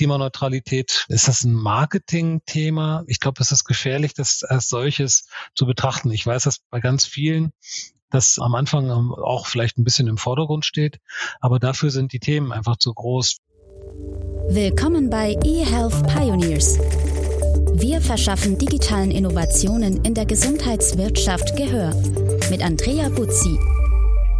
[0.00, 1.04] Klimaneutralität.
[1.10, 3.04] Ist das ein Marketing-Thema?
[3.06, 6.10] Ich glaube, es ist gefährlich, das als solches zu betrachten.
[6.10, 7.52] Ich weiß, dass bei ganz vielen
[8.08, 11.00] das am Anfang auch vielleicht ein bisschen im Vordergrund steht,
[11.40, 13.40] aber dafür sind die Themen einfach zu groß.
[14.48, 16.78] Willkommen bei eHealth Pioneers.
[17.74, 21.94] Wir verschaffen digitalen Innovationen in der Gesundheitswirtschaft Gehör
[22.48, 23.58] mit Andrea Buzzi.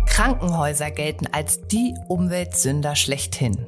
[0.06, 3.66] Krankenhäuser gelten als die Umweltsünder schlechthin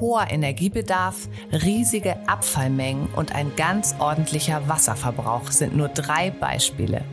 [0.00, 7.04] hoher Energiebedarf, riesige Abfallmengen und ein ganz ordentlicher Wasserverbrauch sind nur drei Beispiele.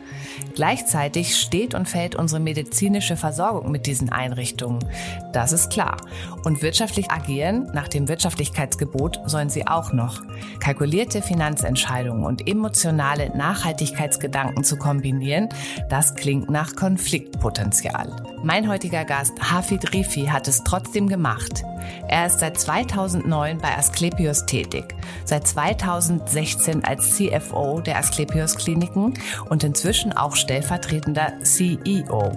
[0.55, 4.83] Gleichzeitig steht und fällt unsere medizinische Versorgung mit diesen Einrichtungen.
[5.31, 5.97] Das ist klar.
[6.43, 10.23] Und wirtschaftlich agieren, nach dem Wirtschaftlichkeitsgebot, sollen sie auch noch.
[10.59, 15.49] Kalkulierte Finanzentscheidungen und emotionale Nachhaltigkeitsgedanken zu kombinieren,
[15.89, 18.15] das klingt nach Konfliktpotenzial.
[18.43, 21.63] Mein heutiger Gast, Hafid Rifi, hat es trotzdem gemacht.
[22.07, 29.13] Er ist seit 2009 bei Asklepios tätig, seit 2016 als CFO der Asklepios Kliniken
[29.49, 32.31] und inzwischen auch stellvertretender CEO.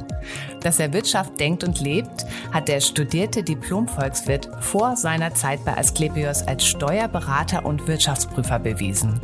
[0.61, 6.43] Dass er Wirtschaft denkt und lebt, hat der studierte Diplom-Volkswirt vor seiner Zeit bei Asklepios
[6.43, 9.21] als Steuerberater und Wirtschaftsprüfer bewiesen.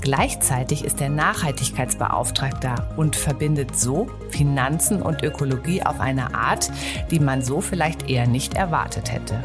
[0.00, 6.70] Gleichzeitig ist er Nachhaltigkeitsbeauftragter und verbindet so Finanzen und Ökologie auf eine Art,
[7.10, 9.42] die man so vielleicht eher nicht erwartet hätte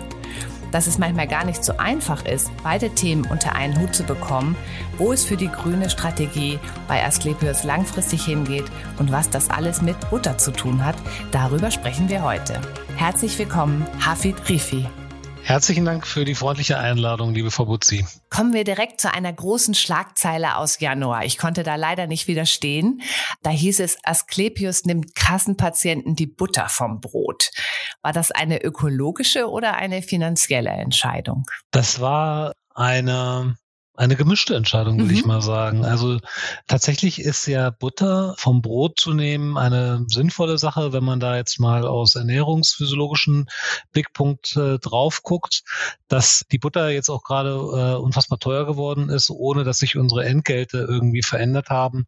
[0.72, 4.55] dass es manchmal gar nicht so einfach ist, beide Themen unter einen Hut zu bekommen,
[4.97, 8.66] wo es für die grüne Strategie bei Asklepios langfristig hingeht
[8.97, 10.95] und was das alles mit Butter zu tun hat,
[11.31, 12.59] darüber sprechen wir heute.
[12.95, 14.88] Herzlich willkommen, Hafid Rifi.
[15.44, 18.06] Herzlichen Dank für die freundliche Einladung, liebe Frau Butzi.
[18.30, 21.25] Kommen wir direkt zu einer großen Schlagzeile aus Januar.
[21.25, 23.02] Ich konnte da leider nicht widerstehen.
[23.44, 27.52] Da hieß es, Asklepios nimmt Kassenpatienten die Butter vom Brot.
[28.02, 31.44] War das eine ökologische oder eine finanzielle Entscheidung?
[31.72, 33.58] Das war eine
[33.94, 35.17] eine gemischte Entscheidung, würde mhm.
[35.17, 35.84] ich mal sagen.
[35.84, 36.20] Also
[36.67, 41.59] tatsächlich ist ja Butter vom Brot zu nehmen eine sinnvolle Sache, wenn man da jetzt
[41.59, 43.47] mal aus ernährungsphysiologischen
[43.91, 45.63] Blickpunkt äh, drauf guckt,
[46.07, 50.25] dass die Butter jetzt auch gerade äh, unfassbar teuer geworden ist, ohne dass sich unsere
[50.25, 52.08] Entgelte irgendwie verändert haben,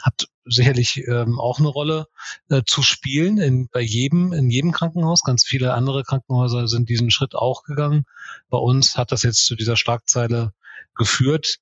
[0.00, 2.06] hat sicherlich ähm, auch eine Rolle
[2.48, 5.22] äh, zu spielen in, bei jedem, in jedem Krankenhaus.
[5.22, 8.04] Ganz viele andere Krankenhäuser sind diesen Schritt auch gegangen.
[8.50, 10.52] Bei uns hat das jetzt zu dieser Schlagzeile
[10.94, 11.58] geführt.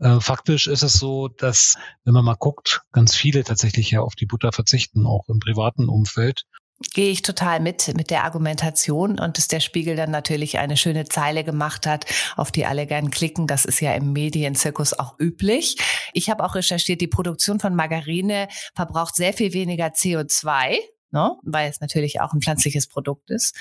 [0.00, 4.14] Äh, faktisch ist es so, dass, wenn man mal guckt, ganz viele tatsächlich ja auf
[4.14, 6.44] die Butter verzichten, auch im privaten Umfeld.
[6.94, 11.04] Gehe ich total mit, mit der Argumentation und dass der Spiegel dann natürlich eine schöne
[11.04, 12.06] Zeile gemacht hat,
[12.36, 13.46] auf die alle gern klicken.
[13.46, 15.76] Das ist ja im Medienzirkus auch üblich.
[16.12, 20.78] Ich habe auch recherchiert, die Produktion von Margarine verbraucht sehr viel weniger CO2
[21.12, 21.36] ne?
[21.42, 23.56] weil es natürlich auch ein pflanzliches Produkt ist.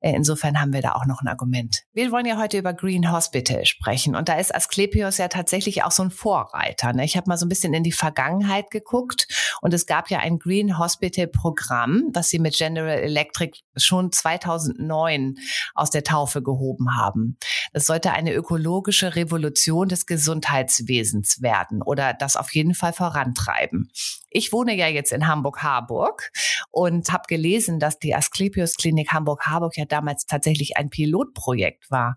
[0.00, 1.82] Äh, insofern haben wir da auch noch ein Argument.
[1.92, 5.92] Wir wollen ja heute über Green Hospital sprechen und da ist Asklepios ja tatsächlich auch
[5.92, 6.92] so ein Vorreiter.
[6.92, 7.04] Ne?
[7.04, 9.28] Ich habe mal so ein bisschen in die Vergangenheit geguckt
[9.60, 15.36] und es gab ja ein Green Hospital Programm, was sie mit General Electric schon 2009
[15.74, 17.36] aus der Taufe gehoben haben.
[17.72, 23.90] Das sollte eine ökologische Revolution des Gesundheitswesens werden oder das auf jeden Fall vorantreiben.
[24.36, 26.32] Ich wohne ja jetzt in Hamburg-Harburg
[26.72, 32.16] und habe gelesen, dass die Asklepios Klinik Hamburg-Harburg ja damals tatsächlich ein Pilotprojekt war.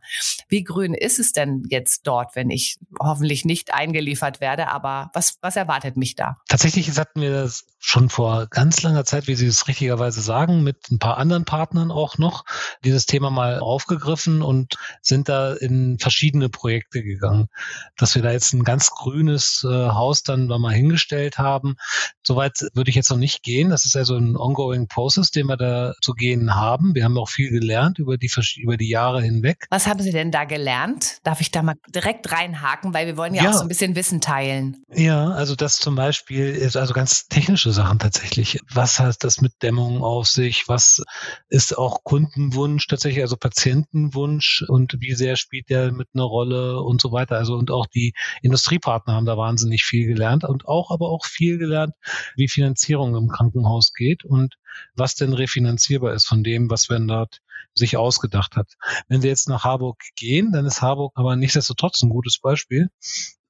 [0.49, 4.69] Wie grün ist es denn jetzt dort, wenn ich hoffentlich nicht eingeliefert werde?
[4.69, 6.37] Aber was, was erwartet mich da?
[6.47, 10.89] Tatsächlich hatten wir das schon vor ganz langer Zeit, wie Sie es richtigerweise sagen, mit
[10.89, 12.45] ein paar anderen Partnern auch noch
[12.83, 17.49] dieses Thema mal aufgegriffen und sind da in verschiedene Projekte gegangen.
[17.95, 21.75] Dass wir da jetzt ein ganz grünes äh, Haus dann mal hingestellt haben,
[22.23, 23.69] Soweit würde ich jetzt noch nicht gehen.
[23.69, 26.95] Das ist also ein ongoing process, den wir da zu gehen haben.
[26.95, 29.65] Wir haben auch viel gelernt über die, über die Jahre hinweg.
[29.69, 31.19] Was haben Sie denn da gelernt?
[31.23, 33.49] Darf ich da mal direkt reinhaken, weil wir wollen ja, ja.
[33.49, 34.83] auch so ein bisschen Wissen teilen.
[34.93, 38.59] Ja, also das zum Beispiel ist also ganz technische Sachen tatsächlich.
[38.71, 40.67] Was hat das mit Dämmung auf sich?
[40.67, 41.03] Was
[41.49, 47.01] ist auch Kundenwunsch tatsächlich, also Patientenwunsch und wie sehr spielt der mit einer Rolle und
[47.01, 47.37] so weiter.
[47.37, 51.57] Also und auch die Industriepartner haben da wahnsinnig viel gelernt und auch aber auch viel
[51.57, 51.93] gelernt,
[52.35, 54.57] wie Finanzierung im Krankenhaus geht und
[54.95, 57.41] was denn refinanzierbar ist von dem, was man dort
[57.73, 58.73] sich ausgedacht hat.
[59.07, 62.89] Wenn wir jetzt nach Harburg gehen, dann ist Harburg aber nichtsdestotrotz ein gutes Beispiel.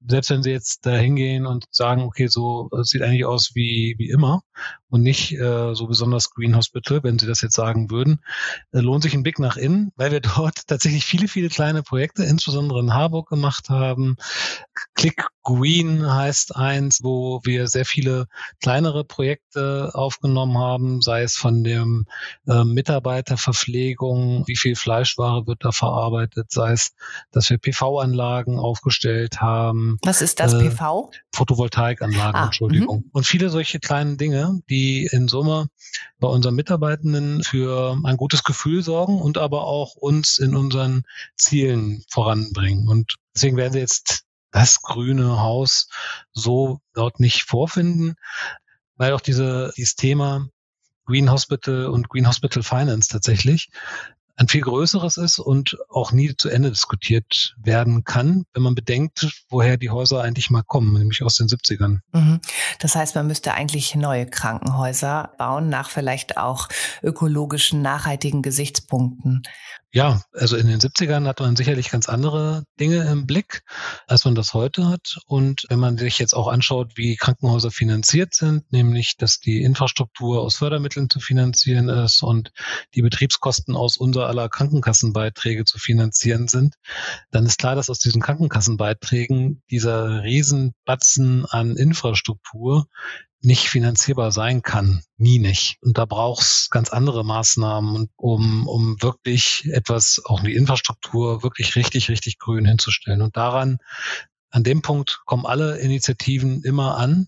[0.06, 3.96] Selbst wenn sie jetzt da hingehen und sagen, okay, so es sieht eigentlich aus wie,
[3.98, 4.42] wie immer
[4.90, 8.22] und nicht äh, so besonders Green Hospital, wenn sie das jetzt sagen würden,
[8.72, 12.24] äh, lohnt sich ein Blick nach innen, weil wir dort tatsächlich viele, viele kleine Projekte,
[12.24, 14.16] insbesondere in Harburg gemacht haben.
[14.96, 18.28] Click Green heißt eins, wo wir sehr viele
[18.62, 22.06] kleinere Projekte aufgenommen haben, sei es von dem
[22.48, 26.92] äh, Mitarbeiterverpflegung, wie viel Fleischware wird da verarbeitet, sei es,
[27.32, 29.87] dass wir PV-Anlagen aufgestellt haben.
[30.04, 31.12] Was ist das äh, PV?
[31.34, 33.04] Photovoltaikanlagen, ah, Entschuldigung.
[33.04, 33.12] -hmm.
[33.12, 35.68] Und viele solche kleinen Dinge, die in Summe
[36.20, 41.04] bei unseren Mitarbeitenden für ein gutes Gefühl sorgen und aber auch uns in unseren
[41.36, 42.88] Zielen voranbringen.
[42.88, 45.90] Und deswegen werden Sie jetzt das grüne Haus
[46.32, 48.16] so dort nicht vorfinden,
[48.96, 50.48] weil auch diese, dieses Thema
[51.06, 53.70] Green Hospital und Green Hospital Finance tatsächlich
[54.38, 59.44] ein viel größeres ist und auch nie zu Ende diskutiert werden kann, wenn man bedenkt,
[59.50, 62.00] woher die Häuser eigentlich mal kommen, nämlich aus den 70ern.
[62.14, 62.40] Mhm.
[62.80, 66.70] Das heißt, man müsste eigentlich neue Krankenhäuser bauen nach vielleicht auch
[67.02, 69.42] ökologischen, nachhaltigen Gesichtspunkten.
[69.98, 73.64] Ja, also in den 70ern hat man sicherlich ganz andere Dinge im Blick,
[74.06, 75.18] als man das heute hat.
[75.26, 80.44] Und wenn man sich jetzt auch anschaut, wie Krankenhäuser finanziert sind, nämlich, dass die Infrastruktur
[80.44, 82.52] aus Fördermitteln zu finanzieren ist und
[82.94, 86.76] die Betriebskosten aus unser aller Krankenkassenbeiträge zu finanzieren sind,
[87.32, 92.86] dann ist klar, dass aus diesen Krankenkassenbeiträgen dieser Riesenbatzen an Infrastruktur
[93.42, 95.04] nicht finanzierbar sein kann.
[95.18, 95.78] Nie nicht.
[95.82, 101.76] Und da braucht es ganz andere Maßnahmen, um, um wirklich etwas, auch die Infrastruktur, wirklich
[101.76, 103.22] richtig, richtig grün hinzustellen.
[103.22, 103.78] Und daran,
[104.50, 107.28] an dem Punkt kommen alle Initiativen immer an.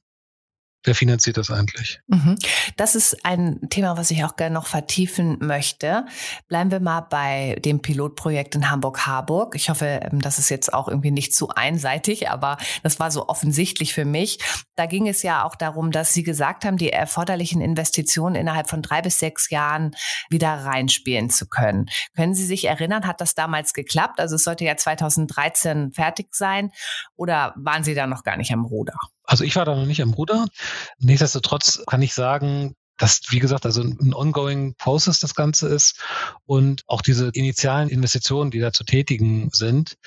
[0.84, 2.00] Wer finanziert das eigentlich?
[2.08, 2.38] Mhm.
[2.78, 6.06] Das ist ein Thema, was ich auch gerne noch vertiefen möchte.
[6.48, 9.56] Bleiben wir mal bei dem Pilotprojekt in Hamburg-Harburg.
[9.56, 13.28] Ich hoffe, ähm, das ist jetzt auch irgendwie nicht zu einseitig, aber das war so
[13.28, 14.40] offensichtlich für mich.
[14.76, 18.82] Da ging es ja auch darum, dass Sie gesagt haben, die erforderlichen Investitionen innerhalb von
[18.82, 19.92] drei bis sechs Jahren
[20.30, 21.88] wieder reinspielen zu können.
[22.16, 24.22] Können Sie sich erinnern, hat das damals geklappt?
[24.22, 26.72] Also es sollte ja 2013 fertig sein
[27.18, 28.96] oder waren Sie da noch gar nicht am Ruder?
[29.30, 30.48] Also ich war da noch nicht am Ruder.
[30.98, 36.02] Nichtsdestotrotz kann ich sagen, dass, wie gesagt, also ein ongoing process das Ganze ist
[36.46, 39.98] und auch diese initialen Investitionen, die da zu tätigen sind,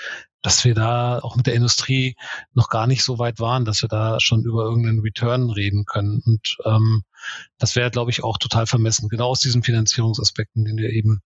[0.42, 2.16] dass wir da auch mit der Industrie
[2.52, 6.20] noch gar nicht so weit waren, dass wir da schon über irgendeinen Return reden können.
[6.26, 7.04] Und ähm,
[7.58, 11.20] das wäre, glaube ich, auch total vermessen, genau aus diesen Finanzierungsaspekten, den wir eben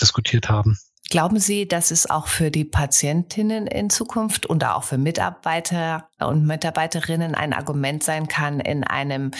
[0.00, 0.78] diskutiert haben.
[1.14, 6.44] Glauben Sie, dass es auch für die Patientinnen in Zukunft und auch für Mitarbeiter und
[6.44, 9.30] Mitarbeiterinnen ein Argument sein kann, in einem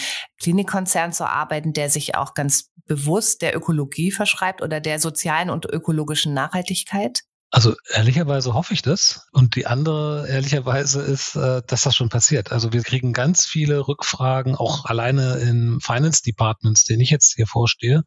[0.41, 5.65] Klinikkonzern zu arbeiten, der sich auch ganz bewusst der Ökologie verschreibt oder der sozialen und
[5.65, 7.23] ökologischen Nachhaltigkeit?
[7.55, 9.29] Also ehrlicherweise hoffe ich das.
[9.31, 12.51] Und die andere ehrlicherweise ist, äh, dass das schon passiert.
[12.51, 17.47] Also wir kriegen ganz viele Rückfragen, auch alleine in Finance Departments, den ich jetzt hier
[17.47, 18.03] vorstehe,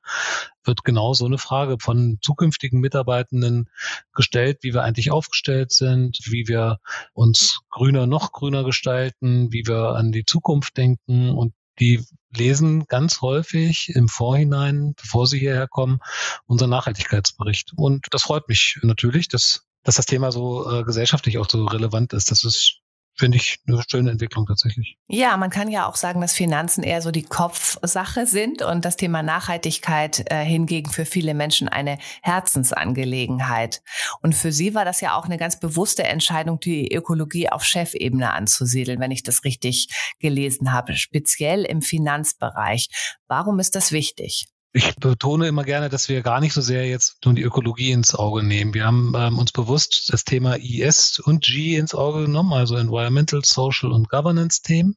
[0.66, 3.70] wird genau so eine Frage von zukünftigen Mitarbeitenden
[4.14, 6.80] gestellt, wie wir eigentlich aufgestellt sind, wie wir
[7.14, 11.30] uns grüner, noch grüner gestalten, wie wir an die Zukunft denken.
[11.30, 12.04] Und die
[12.36, 16.00] lesen ganz häufig im Vorhinein, bevor sie hierher kommen,
[16.46, 17.74] unseren Nachhaltigkeitsbericht.
[17.76, 22.14] Und das freut mich natürlich, dass, dass das Thema so äh, gesellschaftlich auch so relevant
[22.14, 22.32] ist.
[22.32, 22.82] Das ist
[23.18, 24.98] finde ich eine schöne Entwicklung tatsächlich.
[25.08, 28.96] Ja, man kann ja auch sagen, dass Finanzen eher so die Kopfsache sind und das
[28.96, 33.82] Thema Nachhaltigkeit äh, hingegen für viele Menschen eine Herzensangelegenheit.
[34.22, 38.32] Und für Sie war das ja auch eine ganz bewusste Entscheidung, die Ökologie auf Chefebene
[38.34, 39.90] anzusiedeln, wenn ich das richtig
[40.20, 42.90] gelesen habe, speziell im Finanzbereich.
[43.28, 44.48] Warum ist das wichtig?
[44.78, 48.14] Ich betone immer gerne, dass wir gar nicht so sehr jetzt nun die Ökologie ins
[48.14, 48.76] Auge nehmen.
[48.76, 53.42] Wir haben ähm, uns bewusst das Thema IS und G ins Auge genommen, also Environmental,
[53.44, 54.96] Social und Governance-Themen,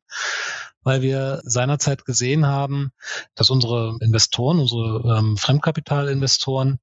[0.82, 2.90] weil wir seinerzeit gesehen haben,
[3.34, 6.78] dass unsere Investoren, unsere ähm, Fremdkapitalinvestoren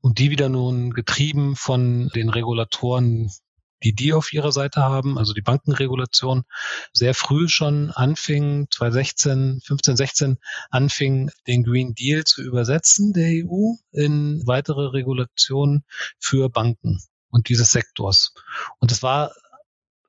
[0.00, 3.32] und die wieder nun getrieben von den Regulatoren
[3.82, 6.44] die die auf ihrer Seite haben, also die Bankenregulation,
[6.92, 10.38] sehr früh schon anfing, 2016, 15, 16,
[10.70, 15.84] anfing, den Green Deal zu übersetzen der EU in weitere Regulationen
[16.18, 18.32] für Banken und dieses Sektors.
[18.78, 19.32] Und es war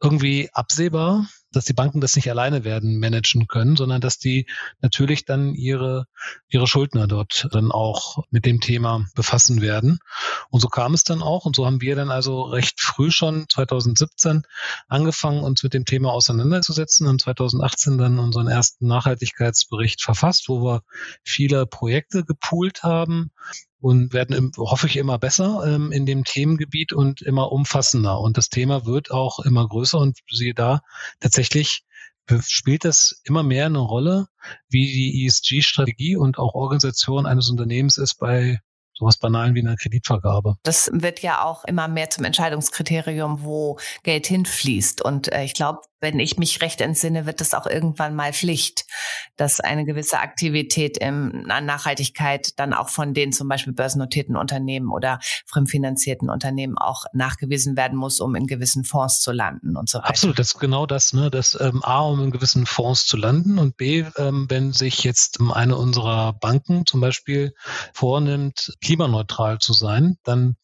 [0.01, 4.47] irgendwie absehbar, dass die Banken das nicht alleine werden managen können, sondern dass die
[4.81, 6.05] natürlich dann ihre,
[6.47, 9.99] ihre Schuldner dort dann auch mit dem Thema befassen werden.
[10.49, 11.45] Und so kam es dann auch.
[11.45, 14.43] Und so haben wir dann also recht früh schon 2017
[14.87, 20.83] angefangen, uns mit dem Thema auseinanderzusetzen und 2018 dann unseren ersten Nachhaltigkeitsbericht verfasst, wo wir
[21.23, 23.31] viele Projekte gepoolt haben
[23.79, 28.19] und werden, hoffe ich, immer besser ähm, in dem Themengebiet und immer umfassender.
[28.19, 30.81] Und das Thema wird auch immer größer und siehe da,
[31.19, 31.85] tatsächlich
[32.41, 34.27] spielt das immer mehr eine Rolle,
[34.69, 38.59] wie die ESG-Strategie und auch Organisation eines Unternehmens ist bei
[38.99, 40.55] sowas Banalen wie einer Kreditvergabe.
[40.63, 45.01] Das wird ja auch immer mehr zum Entscheidungskriterium, wo Geld hinfließt.
[45.01, 48.85] Und äh, ich glaube, wenn ich mich recht entsinne, wird es auch irgendwann mal Pflicht,
[49.35, 55.19] dass eine gewisse Aktivität an Nachhaltigkeit dann auch von den zum Beispiel börsennotierten Unternehmen oder
[55.45, 60.09] fremdfinanzierten Unternehmen auch nachgewiesen werden muss, um in gewissen Fonds zu landen und so weiter.
[60.09, 61.29] Absolut, das ist genau das, ne?
[61.29, 65.39] Das ähm, A, um in gewissen Fonds zu landen und B, ähm, wenn sich jetzt
[65.51, 67.53] eine unserer Banken zum Beispiel
[67.93, 70.55] vornimmt, klimaneutral zu sein, dann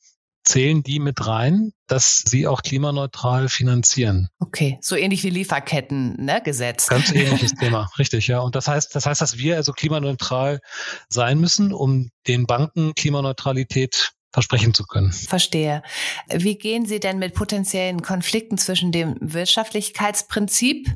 [0.44, 4.30] zählen die mit rein, dass sie auch klimaneutral finanzieren.
[4.40, 6.88] Okay, so ähnlich wie Lieferketten, ne, Gesetz.
[6.88, 8.40] Ganz ähnliches Thema, richtig, ja.
[8.40, 10.60] Und das heißt, das heißt, dass wir also klimaneutral
[11.08, 15.14] sein müssen, um den Banken Klimaneutralität versprechen zu können.
[15.14, 15.82] Verstehe.
[16.28, 20.90] Wie gehen Sie denn mit potenziellen Konflikten zwischen dem Wirtschaftlichkeitsprinzip,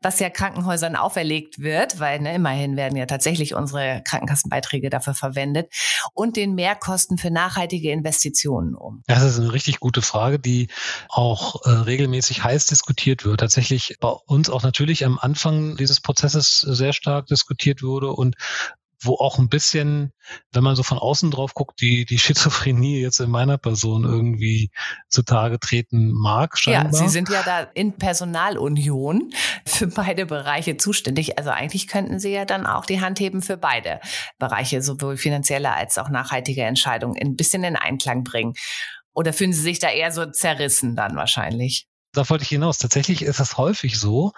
[0.00, 5.70] was ja Krankenhäusern auferlegt wird, weil ne, immerhin werden ja tatsächlich unsere Krankenkassenbeiträge dafür verwendet,
[6.14, 9.02] und den Mehrkosten für nachhaltige Investitionen um?
[9.06, 10.68] Das ist eine richtig gute Frage, die
[11.10, 13.40] auch äh, regelmäßig heiß diskutiert wird.
[13.40, 18.36] Tatsächlich bei uns auch natürlich am Anfang dieses Prozesses sehr stark diskutiert wurde und
[19.00, 20.12] wo auch ein bisschen,
[20.52, 24.70] wenn man so von außen drauf guckt, die, die Schizophrenie jetzt in meiner Person irgendwie
[25.08, 26.58] zutage treten mag.
[26.58, 26.92] Scheinbar.
[26.92, 29.30] Ja, Sie sind ja da in Personalunion
[29.66, 31.38] für beide Bereiche zuständig.
[31.38, 34.00] Also eigentlich könnten Sie ja dann auch die Hand heben für beide
[34.38, 38.54] Bereiche, sowohl finanzielle als auch nachhaltige Entscheidungen, ein bisschen in Einklang bringen.
[39.12, 41.86] Oder fühlen Sie sich da eher so zerrissen dann wahrscheinlich?
[42.16, 42.78] Da wollte ich hinaus.
[42.78, 44.32] Tatsächlich ist es häufig so,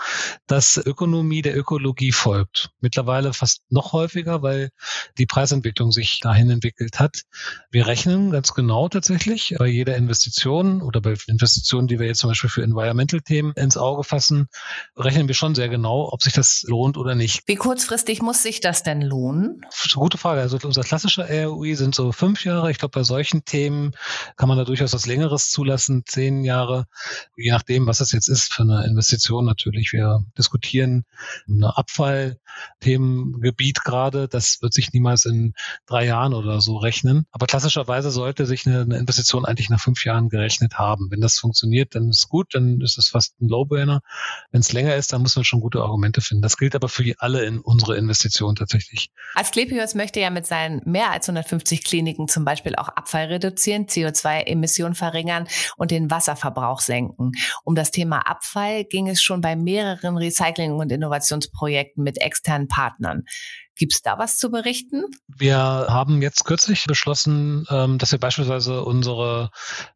[0.47, 2.71] dass Ökonomie der Ökologie folgt.
[2.81, 4.71] Mittlerweile fast noch häufiger, weil
[5.17, 7.23] die Preisentwicklung sich dahin entwickelt hat.
[7.71, 12.31] Wir rechnen ganz genau tatsächlich bei jeder Investition oder bei Investitionen, die wir jetzt zum
[12.31, 14.49] Beispiel für Environmental-Themen ins Auge fassen,
[14.97, 17.43] rechnen wir schon sehr genau, ob sich das lohnt oder nicht.
[17.47, 19.63] Wie kurzfristig muss sich das denn lohnen?
[19.95, 20.41] Gute Frage.
[20.41, 22.71] Also unser klassischer ROI sind so fünf Jahre.
[22.71, 23.93] Ich glaube, bei solchen Themen
[24.37, 26.87] kann man da durchaus was Längeres zulassen, zehn Jahre,
[27.37, 29.93] je nach nachdem, was es jetzt ist für eine Investition natürlich.
[29.93, 31.05] Wir diskutieren
[31.47, 34.27] ein Abfallthemengebiet gerade.
[34.27, 35.53] Das wird sich niemals in
[35.87, 37.27] drei Jahren oder so rechnen.
[37.31, 41.11] Aber klassischerweise sollte sich eine, Investition eigentlich nach fünf Jahren gerechnet haben.
[41.11, 44.01] Wenn das funktioniert, dann ist gut, dann ist es fast ein Low-Burner.
[44.51, 46.41] Wenn es länger ist, dann muss man schon gute Argumente finden.
[46.43, 49.11] Das gilt aber für alle in unsere Investitionen tatsächlich.
[49.35, 54.95] Asklepios möchte ja mit seinen mehr als 150 Kliniken zum Beispiel auch Abfall reduzieren, CO2-Emissionen
[54.95, 55.47] verringern
[55.77, 57.33] und den Wasserverbrauch senken.
[57.65, 63.25] Um das Thema Abfall ging es schon bei mehreren Recycling- und Innovationsprojekten mit externen Partnern.
[63.79, 65.05] Gibt es da was zu berichten?
[65.29, 69.51] Wir haben jetzt kürzlich beschlossen, ähm, dass wir beispielsweise unsere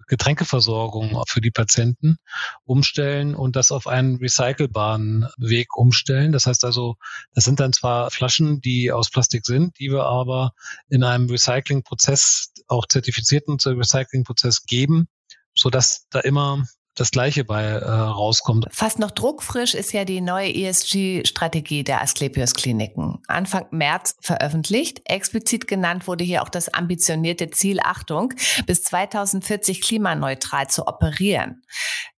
[0.06, 2.18] Getränkeversorgung für die Patienten
[2.64, 6.30] umstellen und das auf einen recycelbaren Weg umstellen.
[6.30, 6.94] Das heißt also,
[7.34, 10.52] das sind dann zwar Flaschen, die aus Plastik sind, die wir aber
[10.88, 15.08] in einem Recyclingprozess, auch zertifizierten Recyclingprozess geben,
[15.56, 18.66] sodass da immer das Gleiche bei äh, rauskommt.
[18.70, 23.18] Fast noch druckfrisch ist ja die neue ESG-Strategie der Asklepios Kliniken.
[23.28, 25.00] Anfang März veröffentlicht.
[25.06, 28.34] Explizit genannt wurde hier auch das ambitionierte Ziel, Achtung,
[28.66, 31.62] bis 2040 klimaneutral zu operieren.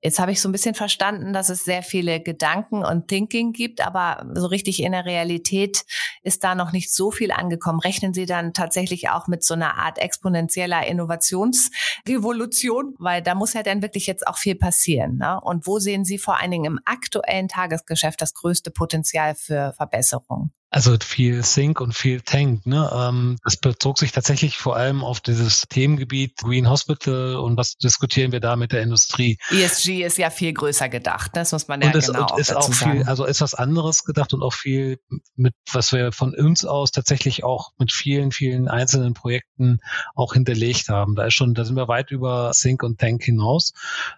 [0.01, 3.79] Jetzt habe ich so ein bisschen verstanden, dass es sehr viele Gedanken und Thinking gibt,
[3.79, 5.85] aber so richtig in der Realität
[6.23, 7.79] ist da noch nicht so viel angekommen.
[7.79, 12.95] Rechnen Sie dann tatsächlich auch mit so einer Art exponentieller Innovationsrevolution?
[12.97, 15.17] Weil da muss ja dann wirklich jetzt auch viel passieren.
[15.17, 15.41] Ne?
[15.41, 20.51] Und wo sehen Sie vor allen Dingen im aktuellen Tagesgeschäft das größte Potenzial für Verbesserung?
[20.73, 22.65] Also viel Think und viel Tank.
[22.65, 22.89] Ne?
[22.91, 28.31] Ähm, das bezog sich tatsächlich vor allem auf dieses Themengebiet Green Hospital und was diskutieren
[28.31, 29.37] wir da mit der Industrie.
[29.51, 32.55] ESG ist ja viel größer gedacht, das muss man ja und es, genau und ist
[32.55, 33.07] auch viel, sagen.
[33.07, 34.97] Also ist was anderes gedacht und auch viel
[35.35, 39.77] mit, was wir von uns aus tatsächlich auch mit vielen, vielen einzelnen Projekten
[40.15, 41.13] auch hinterlegt haben.
[41.13, 43.73] Da ist schon, da sind wir weit über Think und Tank hinaus.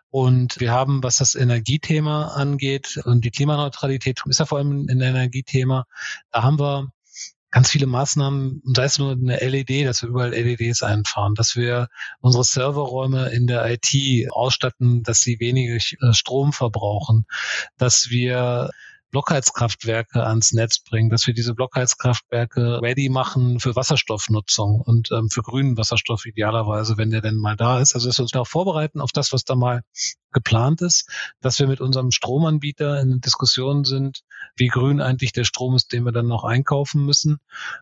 [0.10, 5.02] Und wir haben, was das Energiethema angeht und die Klimaneutralität ist ja vor allem ein
[5.02, 5.84] Energiethema,
[6.32, 6.90] da haben wir
[7.52, 11.56] ganz viele Maßnahmen, und sei es nur eine LED, dass wir überall LEDs einfahren, dass
[11.56, 11.88] wir
[12.20, 17.26] unsere Serverräume in der IT ausstatten, dass sie weniger äh, Strom verbrauchen,
[17.78, 18.72] dass wir
[19.12, 25.42] Blockheizkraftwerke ans Netz bringen, dass wir diese Blockheizkraftwerke ready machen für Wasserstoffnutzung und ähm, für
[25.42, 27.96] grünen Wasserstoff idealerweise, wenn der denn mal da ist.
[27.96, 29.82] Also dass wir uns darauf vorbereiten, auf das, was da mal
[30.32, 31.10] geplant ist,
[31.40, 34.22] dass wir mit unserem Stromanbieter in Diskussionen sind,
[34.58, 37.38] wie grün eigentlich der Strom ist, den wir dann noch einkaufen müssen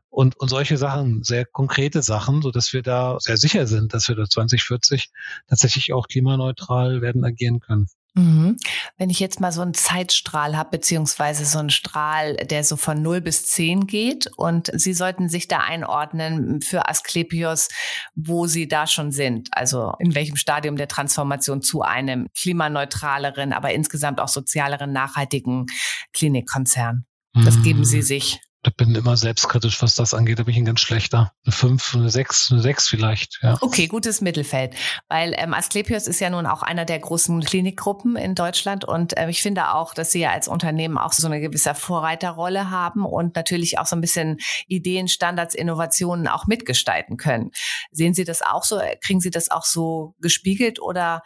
[0.10, 4.08] und, und solche Sachen, sehr konkrete Sachen, so dass wir da sehr sicher sind, dass
[4.08, 5.10] wir da 2040
[5.48, 7.88] tatsächlich auch klimaneutral werden agieren können.
[8.16, 8.58] Mhm.
[8.98, 13.02] Wenn ich jetzt mal so einen Zeitstrahl habe, beziehungsweise so einen Strahl, der so von
[13.02, 17.70] 0 bis 10 geht und Sie sollten sich da einordnen für Asklepios,
[18.14, 23.74] wo Sie da schon sind, also in welchem Stadium der Transformation zu einem klimaneutraleren, aber
[23.74, 25.66] insgesamt auch sozialeren, nachhaltigen
[26.14, 27.06] Klinikkonzern.
[27.34, 28.04] Das geben Sie mhm.
[28.04, 30.40] sich ich bin immer selbstkritisch, was das angeht.
[30.40, 31.34] Da bin ich ein ganz schlechter.
[31.46, 33.40] Eine 5, eine 6, eine 6 vielleicht.
[33.42, 33.58] Ja.
[33.62, 34.74] Okay, gutes Mittelfeld.
[35.10, 38.86] Weil ähm, Asklepios ist ja nun auch einer der großen Klinikgruppen in Deutschland.
[38.86, 42.70] Und äh, ich finde auch, dass sie ja als Unternehmen auch so eine gewisse Vorreiterrolle
[42.70, 47.52] haben und natürlich auch so ein bisschen Ideen, Standards, Innovationen auch mitgestalten können.
[47.92, 48.80] Sehen Sie das auch so?
[49.02, 51.22] Kriegen Sie das auch so gespiegelt oder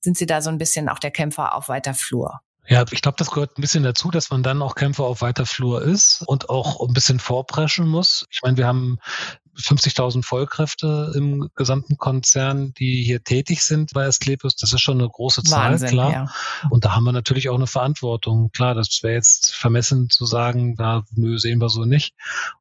[0.00, 2.40] sind Sie da so ein bisschen auch der Kämpfer auf weiter Flur?
[2.70, 5.44] Ja, ich glaube, das gehört ein bisschen dazu, dass man dann auch Kämpfer auf weiter
[5.44, 8.26] Flur ist und auch ein bisschen vorpreschen muss.
[8.30, 8.98] Ich meine, wir haben
[9.58, 14.54] 50.000 Vollkräfte im gesamten Konzern, die hier tätig sind bei Asklepios.
[14.54, 16.12] Das ist schon eine große Zahl, Wahnsinn, klar.
[16.12, 16.32] Ja.
[16.70, 18.52] Und da haben wir natürlich auch eine Verantwortung.
[18.52, 22.14] Klar, das wäre jetzt vermessen zu sagen, da nö, sehen wir so nicht.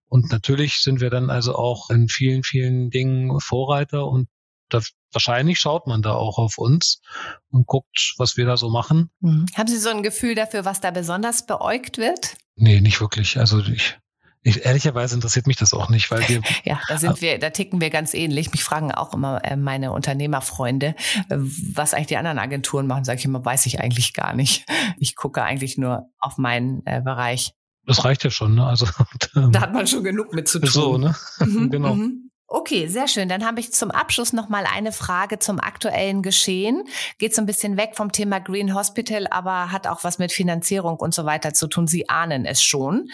[0.08, 4.28] Und natürlich sind wir dann also auch in vielen, vielen Dingen Vorreiter und
[4.70, 7.02] da, wahrscheinlich schaut man da auch auf uns
[7.50, 9.10] und guckt, was wir da so machen.
[9.20, 9.46] Mhm.
[9.56, 12.36] Haben Sie so ein Gefühl dafür, was da besonders beäugt wird?
[12.56, 13.38] Nee, nicht wirklich.
[13.38, 13.98] Also ich,
[14.42, 16.42] ich, ehrlicherweise interessiert mich das auch nicht, weil wir.
[16.64, 18.52] Ja, da sind wir, da ticken wir ganz ähnlich.
[18.52, 20.96] Mich fragen auch immer äh, meine Unternehmerfreunde,
[21.30, 23.04] äh, was eigentlich die anderen Agenturen machen.
[23.04, 24.66] Sage ich immer, weiß ich eigentlich gar nicht.
[24.98, 27.54] Ich gucke eigentlich nur auf meinen äh, Bereich.
[27.86, 28.66] Das reicht ja schon, ne?
[28.66, 28.86] Also
[29.34, 30.70] da hat man schon genug mit zu tun.
[30.70, 31.16] So, ne?
[31.40, 31.96] Mhm, genau.
[31.96, 32.28] Mhm.
[32.51, 33.29] Okay, sehr schön.
[33.29, 36.84] Dann habe ich zum Abschluss noch mal eine Frage zum aktuellen Geschehen.
[37.20, 40.98] Geht so ein bisschen weg vom Thema Green Hospital, aber hat auch was mit Finanzierung
[40.98, 41.86] und so weiter zu tun.
[41.86, 43.12] Sie ahnen es schon.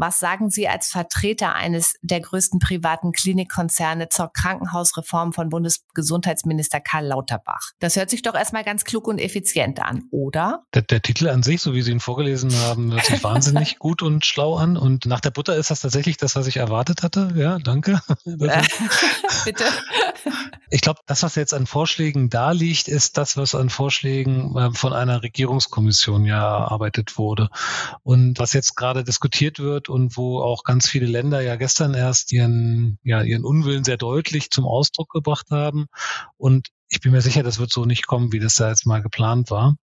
[0.00, 7.06] Was sagen Sie als Vertreter eines der größten privaten Klinikkonzerne zur Krankenhausreform von Bundesgesundheitsminister Karl
[7.06, 7.72] Lauterbach?
[7.80, 10.62] Das hört sich doch erstmal ganz klug und effizient an, oder?
[10.72, 14.00] Der, der Titel an sich, so wie Sie ihn vorgelesen haben, hört sich wahnsinnig gut
[14.00, 14.76] und schlau an.
[14.76, 17.32] Und nach der Butter ist das tatsächlich das, was ich erwartet hatte.
[17.34, 18.00] Ja, danke.
[18.24, 19.64] Bitte.
[20.70, 24.70] Ich glaube, das, was jetzt an Vorschlägen da liegt, ist das, was an Vorschlägen äh,
[24.72, 27.48] von einer Regierungskommission ja erarbeitet wurde.
[28.02, 32.32] Und was jetzt gerade diskutiert wird, und wo auch ganz viele Länder ja gestern erst
[32.32, 35.86] ihren, ja, ihren Unwillen sehr deutlich zum Ausdruck gebracht haben.
[36.36, 39.02] Und ich bin mir sicher, das wird so nicht kommen, wie das da jetzt mal
[39.02, 39.76] geplant war.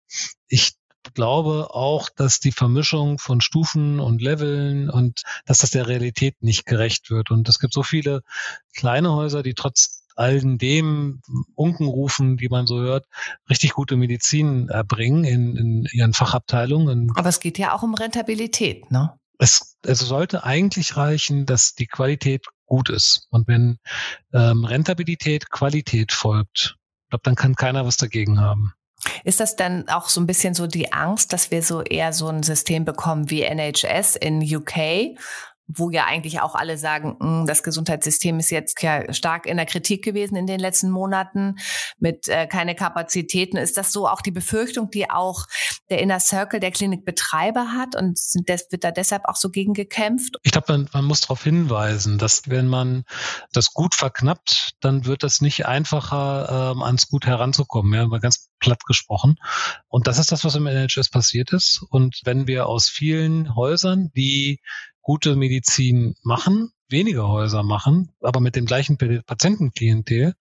[0.49, 0.75] Ich
[1.13, 6.65] glaube auch, dass die Vermischung von Stufen und Leveln und dass das der Realität nicht
[6.65, 7.31] gerecht wird.
[7.31, 8.23] Und es gibt so viele
[8.75, 11.21] kleine Häuser, die trotz allen dem
[11.55, 13.07] Unkenrufen, die man so hört,
[13.51, 17.13] richtig gute Medizin erbringen in, in ihren Fachabteilungen.
[17.17, 19.19] Aber es geht ja auch um Rentabilität, ne?
[19.39, 23.27] Es, es sollte eigentlich reichen, dass die Qualität gut ist.
[23.31, 23.79] Und wenn
[24.33, 26.77] ähm, Rentabilität Qualität folgt,
[27.15, 28.75] glaube, dann kann keiner was dagegen haben.
[29.23, 32.29] Ist das dann auch so ein bisschen so die Angst, dass wir so eher so
[32.29, 35.17] ein System bekommen wie NHS in UK,
[35.67, 39.67] wo ja eigentlich auch alle sagen, hm, das Gesundheitssystem ist jetzt ja stark in der
[39.67, 41.57] Kritik gewesen in den letzten Monaten
[41.99, 43.57] mit äh, keine Kapazitäten.
[43.57, 45.47] Ist das so auch die Befürchtung, die auch
[45.91, 49.75] der Inner Circle der Klinikbetreiber hat und sind, das wird da deshalb auch so gegen
[49.75, 50.37] gekämpft?
[50.43, 53.05] Ich glaube, man, man muss darauf hinweisen, dass wenn man
[53.53, 57.93] das Gut verknappt, dann wird das nicht einfacher, ähm, ans Gut heranzukommen.
[57.95, 59.37] Ja, mal ganz platt gesprochen.
[59.89, 61.85] Und das ist das, was im NHS passiert ist.
[61.91, 64.61] Und wenn wir aus vielen Häusern, die
[65.05, 70.35] gute Medizin machen, weniger Häuser machen, aber mit dem gleichen Patientenklientel,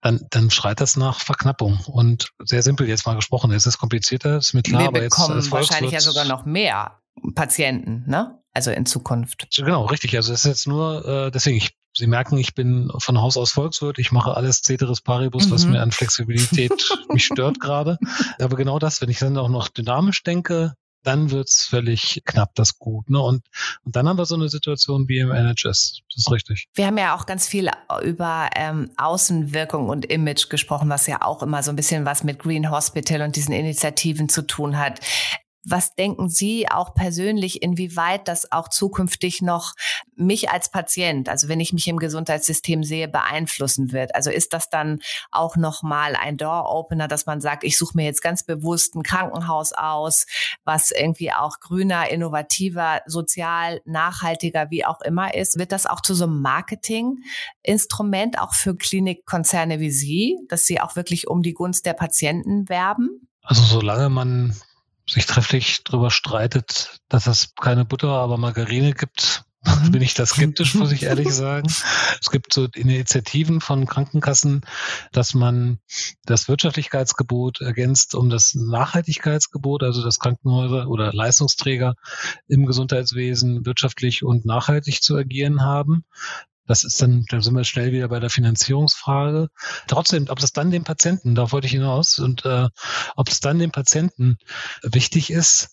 [0.00, 1.80] dann, dann schreit das nach Verknappung.
[1.86, 5.18] Und sehr simpel jetzt mal gesprochen, es ist komplizierter, ist mir klar, Wir aber jetzt
[5.18, 7.00] wahrscheinlich ja sogar noch mehr
[7.34, 8.38] Patienten, ne?
[8.52, 9.46] Also in Zukunft.
[9.56, 10.16] Genau, richtig.
[10.16, 13.50] Also es ist jetzt nur, äh, deswegen, ich, Sie merken, ich bin von Haus aus
[13.50, 15.50] Volkswirt, ich mache alles Ceteris Paribus, mhm.
[15.50, 16.72] was mir an Flexibilität
[17.08, 17.98] mich stört gerade.
[18.40, 22.78] Aber genau das, wenn ich dann auch noch dynamisch denke, dann wird's völlig knapp, das
[22.78, 23.08] Gut.
[23.10, 23.20] Ne?
[23.20, 23.46] Und,
[23.84, 26.00] und dann haben wir so eine Situation wie im NHS.
[26.08, 26.66] Das ist richtig.
[26.74, 27.70] Wir haben ja auch ganz viel
[28.02, 32.38] über ähm, Außenwirkung und Image gesprochen, was ja auch immer so ein bisschen was mit
[32.38, 35.00] Green Hospital und diesen Initiativen zu tun hat.
[35.64, 39.74] Was denken Sie auch persönlich, inwieweit das auch zukünftig noch
[40.16, 44.14] mich als Patient, also wenn ich mich im Gesundheitssystem sehe, beeinflussen wird?
[44.14, 48.22] Also ist das dann auch nochmal ein Door-Opener, dass man sagt, ich suche mir jetzt
[48.22, 50.26] ganz bewusst ein Krankenhaus aus,
[50.64, 55.58] was irgendwie auch grüner, innovativer, sozial, nachhaltiger, wie auch immer ist?
[55.58, 60.96] Wird das auch zu so einem Marketinginstrument auch für Klinikkonzerne wie Sie, dass sie auch
[60.96, 63.28] wirklich um die Gunst der Patienten werben?
[63.42, 64.56] Also solange man
[65.10, 69.44] sich trefflich darüber streitet, dass es keine Butter, aber Margarine gibt,
[69.92, 71.68] bin ich da skeptisch, muss ich ehrlich sagen.
[72.20, 74.62] Es gibt so Initiativen von Krankenkassen,
[75.12, 75.80] dass man
[76.24, 81.94] das Wirtschaftlichkeitsgebot ergänzt um das Nachhaltigkeitsgebot, also dass Krankenhäuser oder Leistungsträger
[82.48, 86.04] im Gesundheitswesen wirtschaftlich und nachhaltig zu agieren haben.
[86.70, 89.48] Das ist dann, da sind wir schnell wieder bei der Finanzierungsfrage.
[89.88, 92.68] Trotzdem, ob das dann dem Patienten, da wollte ich hinaus, und äh,
[93.16, 94.38] ob es dann dem Patienten
[94.84, 95.70] wichtig ist,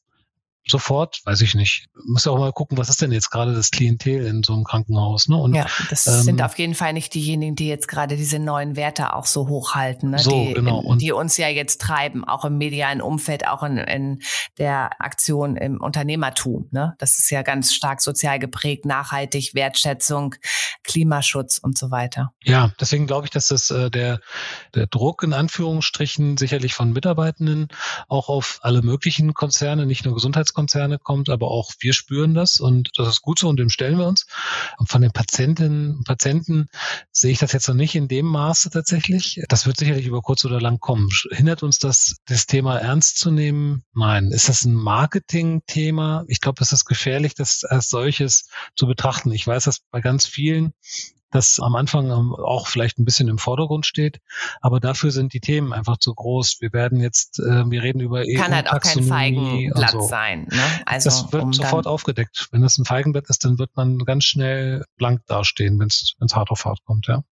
[0.69, 1.88] sofort, weiß ich nicht.
[2.06, 4.63] Muss ja auch mal gucken, was ist denn jetzt gerade das Klientel in so einem
[4.63, 5.27] Krankenhaus.
[5.27, 5.38] Ne?
[5.38, 8.75] Und, ja, das ähm, sind auf jeden Fall nicht diejenigen, die jetzt gerade diese neuen
[8.75, 10.19] Werte auch so hochhalten, ne?
[10.19, 10.80] so, die, genau.
[10.80, 14.21] Und die uns ja jetzt treiben, auch im medialen Umfeld, auch in, in
[14.58, 16.67] der Aktion im Unternehmertum.
[16.71, 16.95] Ne?
[16.99, 20.36] Das ist ja ganz stark sozial geprägt, nachhaltig, Wertschätzung,
[20.84, 22.34] Klimaschutz und so weiter.
[22.43, 24.19] Ja, deswegen glaube ich, dass das äh, der,
[24.75, 27.69] der Druck in Anführungsstrichen sicherlich von Mitarbeitenden
[28.08, 32.59] auch auf alle möglichen Konzerne, nicht nur Gesundheitskonzerne, Konzerne kommt, aber auch wir spüren das
[32.59, 34.25] und das ist gut so und dem stellen wir uns.
[34.79, 36.65] Und von den Patientinnen und Patienten
[37.11, 39.39] sehe ich das jetzt noch nicht in dem Maße tatsächlich.
[39.49, 41.09] Das wird sicherlich über kurz oder lang kommen.
[41.29, 43.83] Hindert uns das, das Thema ernst zu nehmen?
[43.93, 44.31] Nein.
[44.31, 46.25] Ist das ein Marketing-Thema?
[46.27, 49.31] Ich glaube, es ist gefährlich, das als solches zu betrachten.
[49.31, 50.73] Ich weiß, dass bei ganz vielen
[51.31, 54.19] das am Anfang ähm, auch vielleicht ein bisschen im Vordergrund steht.
[54.61, 56.57] Aber dafür sind die Themen einfach zu groß.
[56.61, 60.01] Wir werden jetzt, äh, wir reden über Kann halt auch kein Feigenblatt so.
[60.01, 60.47] sein.
[60.49, 60.63] Ne?
[60.85, 62.47] Also, das wird um sofort aufgedeckt.
[62.51, 66.49] Wenn das ein Feigenblatt ist, dann wird man ganz schnell blank dastehen, wenn es hart
[66.49, 67.23] auf hart kommt, ja.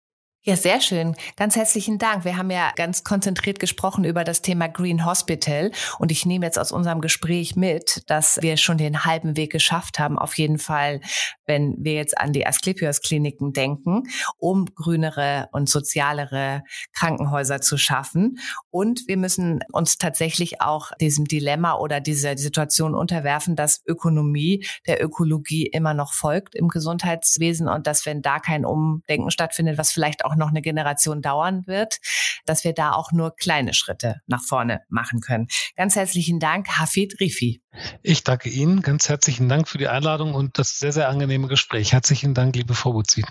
[0.48, 1.16] Ja, sehr schön.
[1.38, 2.24] Ganz herzlichen Dank.
[2.24, 6.60] Wir haben ja ganz konzentriert gesprochen über das Thema Green Hospital und ich nehme jetzt
[6.60, 11.02] aus unserem Gespräch mit, dass wir schon den halben Weg geschafft haben, auf jeden Fall,
[11.48, 14.04] wenn wir jetzt an die Asklepios Kliniken denken,
[14.38, 16.62] um grünere und sozialere
[16.94, 18.38] Krankenhäuser zu schaffen.
[18.70, 25.04] Und wir müssen uns tatsächlich auch diesem Dilemma oder dieser Situation unterwerfen, dass Ökonomie der
[25.04, 30.24] Ökologie immer noch folgt im Gesundheitswesen und dass wenn da kein Umdenken stattfindet, was vielleicht
[30.24, 32.00] auch auch noch eine Generation dauern wird,
[32.46, 35.48] dass wir da auch nur kleine Schritte nach vorne machen können.
[35.76, 37.62] Ganz herzlichen Dank, Hafid Rifi.
[38.04, 38.82] Ich danke Ihnen.
[38.82, 41.94] Ganz herzlichen Dank für die Einladung und das sehr, sehr angenehme Gespräch.
[41.94, 43.24] Herzlichen Dank, liebe Frau Buzzi.